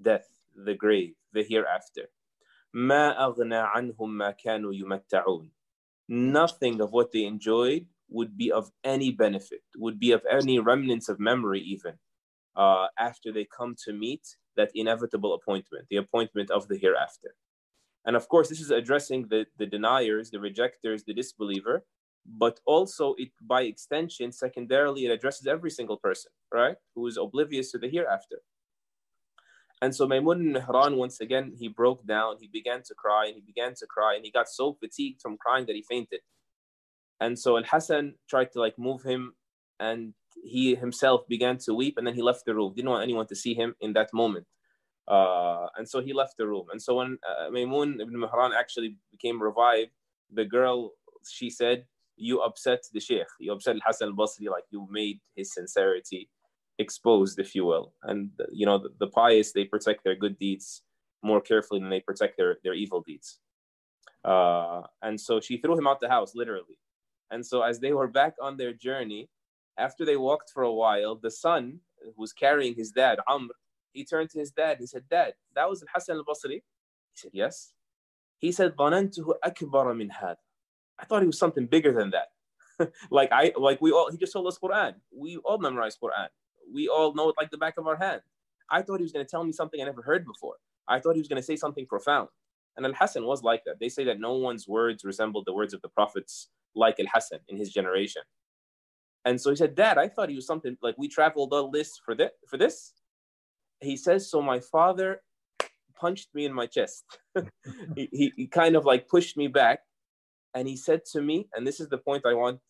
[0.00, 2.10] death, the grave, the hereafter.
[6.08, 11.08] Nothing of what they enjoyed would be of any benefit, would be of any remnants
[11.08, 11.98] of memory, even.
[12.56, 17.34] uh, after they come to meet that inevitable appointment, the appointment of the hereafter.
[18.08, 21.84] And of course, this is addressing the, the deniers, the rejectors, the disbeliever,
[22.24, 27.70] but also it by extension, secondarily, it addresses every single person, right, who is oblivious
[27.72, 28.38] to the hereafter.
[29.82, 33.42] And so Maymun Mihran, once again, he broke down, he began to cry, and he
[33.42, 36.20] began to cry, and he got so fatigued from crying that he fainted.
[37.20, 39.34] And so Al Hassan tried to like move him,
[39.78, 42.72] and he himself began to weep, and then he left the room.
[42.74, 44.46] Didn't want anyone to see him in that moment.
[45.08, 46.66] Uh, and so he left the room.
[46.70, 49.90] And so when uh, Maymun ibn Mihran actually became revived,
[50.32, 50.92] the girl,
[51.26, 55.54] she said, You upset the Sheikh, you upset Hassan al Basri, like you made his
[55.54, 56.28] sincerity
[56.78, 57.94] exposed, if you will.
[58.02, 60.82] And you know, the, the, pious they protect their good deeds
[61.22, 63.38] more carefully than they protect their, their evil deeds.
[64.24, 66.78] Uh, and so she threw him out the house, literally.
[67.30, 69.28] And so as they were back on their journey,
[69.78, 73.54] after they walked for a while, the son who was carrying his dad, Amr,
[73.91, 74.77] he turned to his dad.
[74.79, 76.55] He said, Dad, that was Hassan al Basri?
[76.55, 77.73] He said, Yes.
[78.37, 80.35] He said, ظننته أكبر من هذا.
[80.99, 82.27] I thought he was something bigger than that.
[83.11, 84.95] like I like we all he just told us Quran.
[85.15, 86.27] We all memorize Quran
[86.71, 88.21] we all know it like the back of our hand.
[88.69, 90.55] I thought he was going to tell me something I never heard before.
[90.87, 92.29] I thought he was going to say something profound.
[92.75, 93.79] And Al Hassan was like that.
[93.79, 97.39] They say that no one's words resembled the words of the prophets like Al Hassan
[97.47, 98.23] in his generation.
[99.25, 101.99] And so he said, Dad, I thought he was something like we traveled all this
[102.03, 102.93] for this for this.
[103.80, 105.22] He says, So my father
[105.98, 107.04] punched me in my chest.
[107.96, 109.80] he, he, he kind of like pushed me back.
[110.54, 112.60] And he said to me, and this is the point I want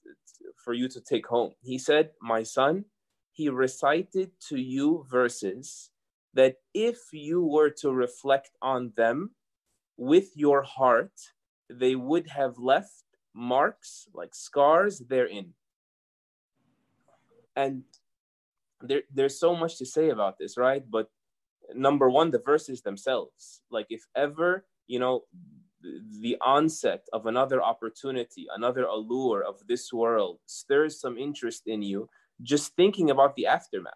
[0.62, 1.52] for you to take home.
[1.62, 2.84] He said, My son,
[3.32, 5.90] he recited to you verses
[6.34, 9.30] that if you were to reflect on them
[9.96, 11.12] with your heart,
[11.70, 15.54] they would have left marks like scars therein.
[17.56, 17.84] And
[18.80, 20.82] there, there's so much to say about this, right?
[20.88, 21.08] But
[21.74, 23.62] number one, the verses themselves.
[23.70, 25.24] Like, if ever, you know,
[26.20, 32.08] the onset of another opportunity, another allure of this world stirs some interest in you,
[32.42, 33.94] just thinking about the aftermath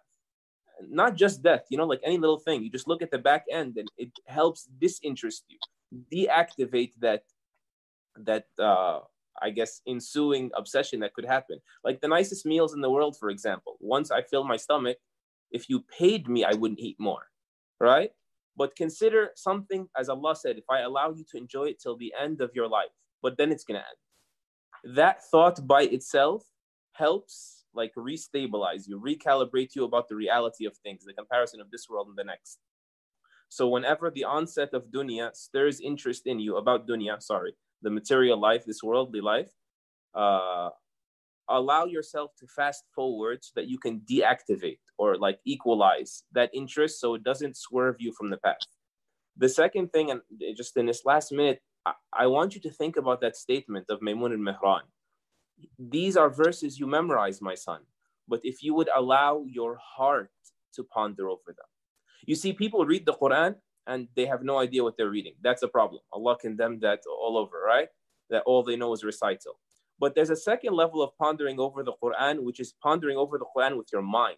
[0.89, 3.45] not just death you know like any little thing you just look at the back
[3.51, 5.57] end and it helps disinterest you
[6.11, 7.23] deactivate that
[8.17, 8.99] that uh
[9.41, 11.59] i guess ensuing obsession that could happen.
[11.83, 14.97] Like the nicest meals in the world for example once i fill my stomach
[15.51, 17.23] if you paid me i wouldn't eat more
[17.79, 18.11] right?
[18.55, 22.13] But consider something as allah said if i allow you to enjoy it till the
[22.19, 22.93] end of your life
[23.23, 24.95] but then it's going to end.
[24.97, 26.43] That thought by itself
[26.91, 31.89] helps like restabilize you, recalibrate you about the reality of things, the comparison of this
[31.89, 32.59] world and the next.
[33.49, 38.39] So whenever the onset of dunya stirs interest in you about dunya, sorry, the material
[38.39, 39.51] life, this worldly life,
[40.15, 40.69] uh,
[41.49, 46.99] allow yourself to fast forward so that you can deactivate or like equalize that interest
[46.99, 48.57] so it doesn't swerve you from the path.
[49.37, 50.21] The second thing, and
[50.55, 53.99] just in this last minute, I, I want you to think about that statement of
[53.99, 54.83] Maymun al-Mihran
[55.77, 57.81] these are verses you memorize, my son.
[58.27, 60.31] But if you would allow your heart
[60.75, 61.69] to ponder over them.
[62.25, 63.55] You see, people read the Quran
[63.87, 65.33] and they have no idea what they're reading.
[65.41, 66.01] That's a problem.
[66.11, 67.87] Allah condemned that all over, right?
[68.29, 69.59] That all they know is recital.
[69.99, 73.45] But there's a second level of pondering over the Quran, which is pondering over the
[73.55, 74.37] Quran with your mind.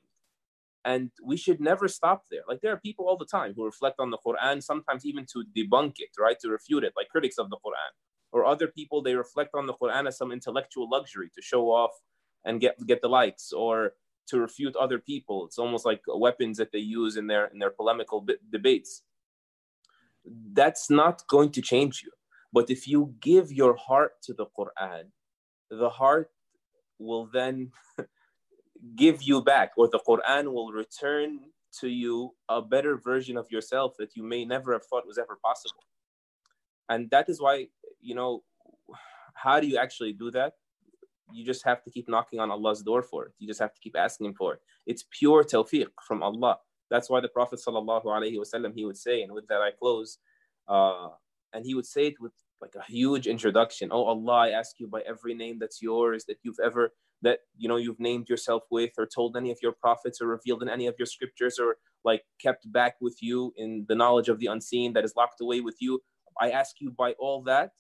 [0.84, 2.42] And we should never stop there.
[2.48, 5.44] Like there are people all the time who reflect on the Quran, sometimes even to
[5.58, 6.40] debunk it, right?
[6.42, 7.92] To refute it, like critics of the Quran
[8.36, 11.92] or other people they reflect on the Quran as some intellectual luxury to show off
[12.44, 13.94] and get get the likes or
[14.28, 15.46] to refute other people.
[15.46, 19.04] It's almost like weapons that they use in their in their polemical b- debates.
[20.54, 22.12] That's not going to change you.
[22.54, 25.12] But if you give your heart to the Quran,
[25.70, 26.30] the heart
[27.00, 27.72] will then
[28.96, 31.40] give you back, or the Quran will return
[31.80, 35.38] to you a better version of yourself that you may never have thought was ever
[35.44, 35.84] possible.
[36.88, 37.68] And that is why
[38.06, 38.44] you know,
[39.34, 40.54] how do you actually do that?
[41.34, 43.32] You just have to keep knocking on Allah's door for it.
[43.40, 44.60] You just have to keep asking Him for it.
[44.86, 46.60] It's pure tawfiq from Allah.
[46.90, 50.20] That's why the Prophet sallallahu alaihi wasallam he would say, and with that I close,
[50.68, 51.10] uh,
[51.54, 53.90] and he would say it with like a huge introduction.
[53.92, 57.68] Oh Allah, I ask you by every name that's yours that you've ever that you
[57.68, 60.88] know you've named yourself with or told any of your prophets or revealed in any
[60.88, 64.94] of your scriptures or like kept back with you in the knowledge of the unseen
[64.94, 66.02] that is locked away with you.
[66.40, 67.72] I ask you by all that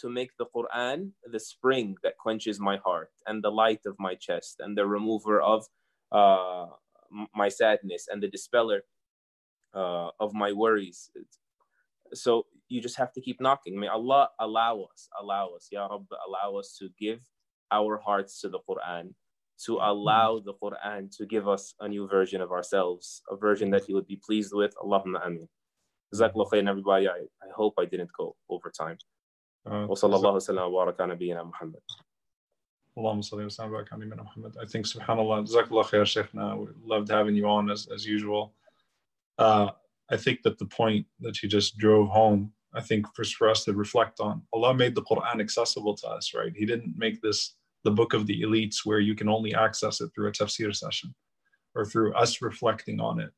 [0.00, 4.14] to make the Quran the spring that quenches my heart and the light of my
[4.14, 5.66] chest and the remover of
[6.10, 6.66] uh,
[7.35, 8.81] my sadness and the dispeller
[9.73, 11.09] uh, of my worries.
[12.13, 13.79] So you just have to keep knocking.
[13.79, 17.19] May Allah allow us, allow us, Ya Rabb, allow us to give
[17.71, 19.13] our hearts to the Quran
[19.65, 23.85] to allow the Quran to give us a new version of ourselves, a version that
[23.85, 24.73] He would be pleased with.
[24.77, 25.47] Allahumma ameen.
[26.13, 27.07] Jazakallah khair, everybody.
[27.07, 28.97] I, I hope I didn't go over time.
[29.65, 31.81] Uh, وصلى الله وسلم وبارك على نبينا محمد.
[32.96, 34.56] Allahumma salli wa sallam Muhammad.
[34.60, 36.58] I think subhanallah, jazakallah khair, Shaykhna.
[36.58, 38.54] We loved having you on as, as usual.
[39.38, 39.70] Uh,
[40.10, 43.64] I think that the point that you just drove home, I think for, for us
[43.64, 46.52] to reflect on, Allah made the Quran accessible to us, right?
[46.54, 50.10] He didn't make this the book of the elites where you can only access it
[50.14, 51.14] through a tafsir session
[51.74, 53.30] or through us reflecting on it.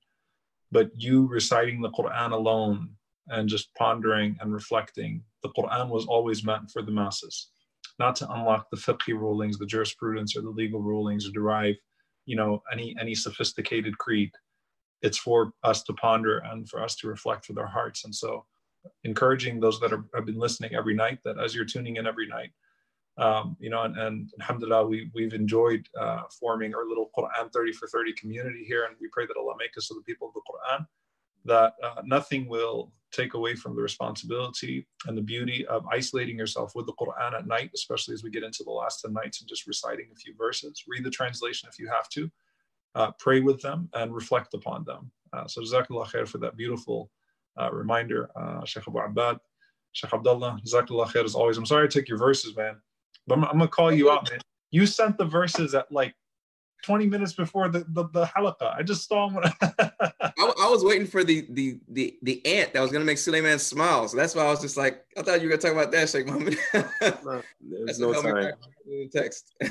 [0.73, 2.91] But you reciting the Quran alone
[3.29, 7.51] and just pondering and reflecting, the Quran was always meant for the masses,
[7.99, 11.77] not to unlock the fiqh rulings, the jurisprudence, or the legal rulings, or derive,
[12.27, 14.31] you know, any any sophisticated creed.
[15.03, 18.05] It's for us to ponder and for us to reflect with our hearts.
[18.05, 18.47] And so,
[19.05, 22.27] encouraging those that are, have been listening every night, that as you're tuning in every
[22.27, 22.51] night,
[23.17, 27.73] um, you know, and, and alhamdulillah, we, we've enjoyed uh, forming our little Quran 30
[27.73, 28.85] for 30 community here.
[28.85, 30.87] And we pray that Allah make us of the people of the Quran,
[31.45, 36.73] that uh, nothing will take away from the responsibility and the beauty of isolating yourself
[36.75, 39.49] with the Quran at night, especially as we get into the last 10 nights and
[39.49, 40.83] just reciting a few verses.
[40.89, 42.31] Read the translation if you have to,
[42.95, 45.11] uh, pray with them and reflect upon them.
[45.33, 47.11] Uh, so, Jazakallah khair for that beautiful
[47.61, 49.39] uh, reminder, uh, Sheikh Abu Abbad.
[49.93, 51.57] Sheikh Abdullah, Jazakallah khair as always.
[51.57, 52.77] I'm sorry I took your verses, man.
[53.27, 54.41] But I'm, I'm gonna call you out, man.
[54.71, 56.15] You sent the verses at like
[56.85, 58.77] 20 minutes before the the, the halaqah.
[58.77, 59.43] I just saw them.
[59.63, 63.59] I, I, was waiting for the the the the ant that was gonna make Suleiman
[63.59, 64.07] smile.
[64.09, 66.09] So that's why I was just like, I thought you were gonna talk about that,
[66.09, 66.59] Sheikh Mohammed.
[67.25, 68.53] no, there's no time.
[69.13, 69.55] Text.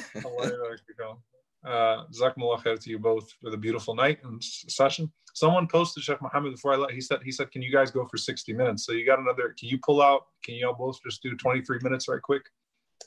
[1.65, 5.11] uh, khair to you both for the beautiful night and session.
[5.33, 6.93] Someone posted Sheikh Mohammed before I left.
[6.93, 9.55] He said he said, "Can you guys go for 60 minutes?" So you got another.
[9.57, 10.27] Can you pull out?
[10.43, 12.43] Can you all both just do 23 minutes right quick?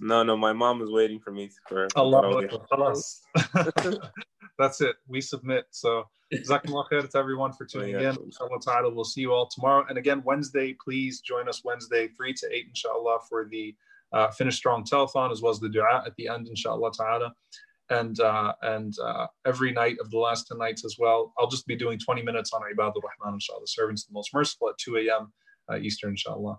[0.00, 1.88] No, no, my mom is waiting for me for.
[1.96, 2.22] Allah
[4.58, 4.96] That's it.
[5.06, 5.66] We submit.
[5.70, 8.16] So, Jazakumullah khair to everyone for tuning in.
[8.16, 9.84] Inshallah ta'ala, we'll see you all tomorrow.
[9.88, 13.74] And again, Wednesday, please join us Wednesday, 3 to 8, inshallah, for the
[14.12, 17.34] uh, Finish Strong telethon, as well as the dua at the end, inshallah ta'ala.
[17.90, 21.32] And uh, and uh, every night of the last 10 nights as well.
[21.38, 24.34] I'll just be doing 20 minutes on Ibadur Rahman, inshallah, the servants of the most
[24.34, 25.32] merciful at 2 a.m.
[25.70, 26.58] Uh, Eastern, inshallah.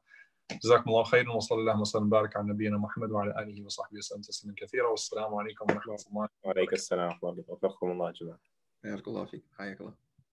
[0.51, 4.55] جزاكم الله خيرا وصلى الله وسلم وبارك على نبينا محمد وعلى آله وصحبه وسلم تسليما
[4.57, 4.87] كثيرا.
[4.89, 7.53] والسلام عليكم ورحمة الله وعليكم السلام ورحمة الله وبركاته.
[7.53, 8.37] وفقكم الله جميعا.
[8.83, 9.43] حياك الله فيك.
[9.57, 10.06] حياك الله.